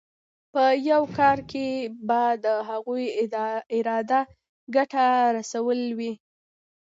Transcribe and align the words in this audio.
په 0.53 0.63
یو 0.91 1.01
کار 1.19 1.37
کې 1.51 1.67
به 2.07 2.21
د 2.45 2.47
هغوی 2.69 3.05
اراده 3.75 4.21
ګټه 4.75 5.05
رسول 5.37 5.79
وي. 5.97 6.13